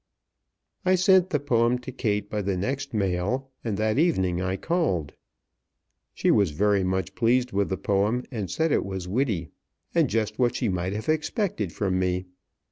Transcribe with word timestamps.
I 0.83 0.95
sent 0.95 1.29
the 1.29 1.39
poem 1.39 1.77
to 1.77 1.91
Kate 1.91 2.27
by 2.27 2.41
the 2.41 2.57
next 2.57 2.91
mail, 2.91 3.51
and 3.63 3.77
that 3.77 3.99
evening 3.99 4.41
I 4.41 4.57
called. 4.57 5.13
She 6.15 6.31
was 6.31 6.49
very 6.49 6.83
much 6.83 7.13
pleased 7.13 7.51
with 7.51 7.69
the 7.69 7.77
poem, 7.77 8.23
and 8.31 8.49
said 8.49 8.71
it 8.71 8.83
was 8.83 9.07
witty, 9.07 9.51
and 9.93 10.09
just 10.09 10.39
what 10.39 10.55
she 10.55 10.69
might 10.69 10.93
have 10.93 11.07
expected 11.07 11.71
from 11.71 11.99
me. 11.99 12.25